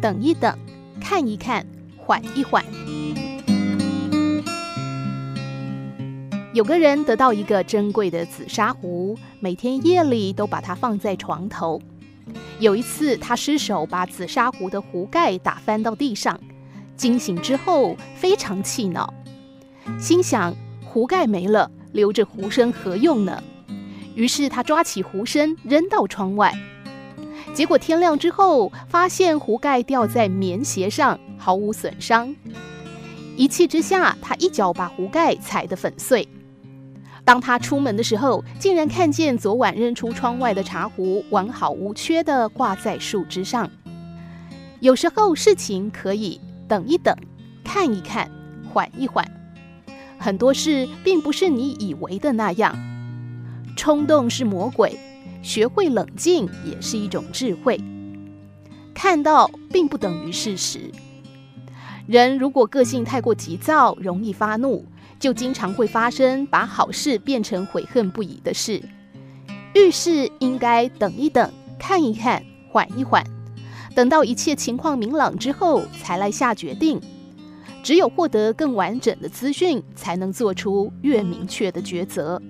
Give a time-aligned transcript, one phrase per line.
[0.00, 0.56] 等一等，
[1.00, 2.64] 看一看，缓一缓。
[6.52, 11.80] 有个人得到一个珍贵的紫砂壶，每天夜里都把它放在床头。
[12.60, 16.38] 有一次，他失手把紫砂壶的壶盖打翻到地上，
[16.96, 19.12] 惊醒之后非常气恼，
[19.98, 20.54] 心想
[20.84, 23.42] 壶盖没了，留着壶身何用呢？
[24.14, 26.52] 于是他抓起壶身扔到窗外，
[27.58, 32.32] 结果天亮之后，发现壶盖掉在棉鞋上，毫无损伤。
[33.36, 36.28] 一气之下，他一脚把壶盖踩得粉碎。
[37.24, 43.68] 当他出门的时候，竟然看见昨晚扔出窗外的茶壶完好无缺地挂在树枝上。
[44.78, 47.12] 有时候事情可以等一等，
[47.64, 48.30] 看一看，
[48.72, 49.28] 缓一缓。
[50.16, 52.78] 很多事并不是你以为的那样。
[53.74, 54.96] 冲动是魔鬼，
[55.42, 57.80] 学会冷静也是一种智慧。
[58.94, 60.90] 看到并不等于事实。
[62.06, 64.84] 人如果个性太过急躁，容易发怒。
[65.20, 68.80] 就经常会发生把好事变成悔恨不已的事。
[69.74, 73.24] 遇事应该等一等，看一看，缓一缓，
[73.96, 77.00] 等到一切情况明朗之后才来下决定。
[77.82, 82.40] 只有获得更完整的资讯，才能做出越明确的抉择。